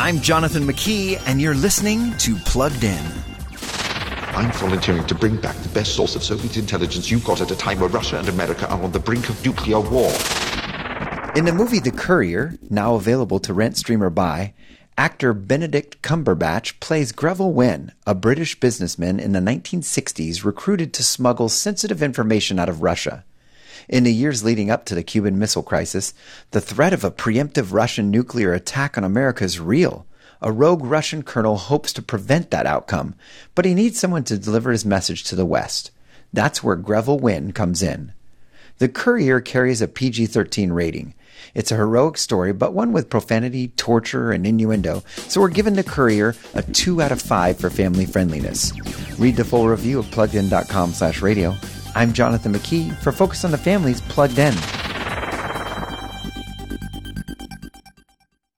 [0.00, 3.04] I'm Jonathan McKee, and you're listening to Plugged In.
[4.30, 7.56] I'm volunteering to bring back the best source of Soviet intelligence you've got at a
[7.56, 10.12] time where Russia and America are on the brink of nuclear war.
[11.34, 14.54] In the movie The Courier, now available to rent, stream, or buy,
[14.96, 21.48] actor Benedict Cumberbatch plays Greville Wynne, a British businessman in the 1960s recruited to smuggle
[21.48, 23.24] sensitive information out of Russia.
[23.88, 26.12] In the years leading up to the Cuban Missile Crisis,
[26.50, 30.06] the threat of a preemptive Russian nuclear attack on America is real.
[30.42, 33.14] A rogue Russian colonel hopes to prevent that outcome,
[33.54, 35.90] but he needs someone to deliver his message to the West.
[36.34, 38.12] That's where Greville Wynne comes in.
[38.76, 41.14] The Courier carries a PG 13 rating.
[41.54, 45.82] It's a heroic story, but one with profanity, torture, and innuendo, so we're giving The
[45.82, 48.72] Courier a 2 out of 5 for family friendliness.
[49.18, 51.56] Read the full review at pluggedin.com slash radio
[51.94, 54.54] I'm Jonathan McKee for Focus on the Family's Plugged In.